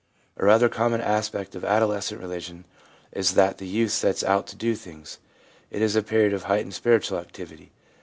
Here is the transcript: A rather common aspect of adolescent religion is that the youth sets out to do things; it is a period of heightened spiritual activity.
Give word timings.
A 0.37 0.43
rather 0.45 0.67
common 0.67 0.99
aspect 0.99 1.53
of 1.53 1.63
adolescent 1.63 2.19
religion 2.19 2.65
is 3.11 3.35
that 3.35 3.59
the 3.59 3.67
youth 3.67 3.91
sets 3.91 4.23
out 4.23 4.47
to 4.47 4.55
do 4.55 4.73
things; 4.73 5.19
it 5.69 5.79
is 5.83 5.95
a 5.95 6.01
period 6.01 6.33
of 6.33 6.45
heightened 6.45 6.73
spiritual 6.73 7.19
activity. 7.19 7.71